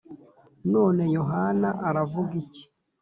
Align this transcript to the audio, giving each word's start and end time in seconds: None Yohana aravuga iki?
None 0.73 1.01
Yohana 1.17 1.69
aravuga 1.89 2.31
iki? 2.43 2.63